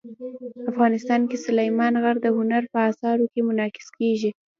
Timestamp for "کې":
1.29-1.37, 3.33-3.39